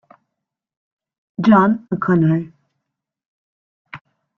John 1.39 1.85
O'Connor. 1.91 2.49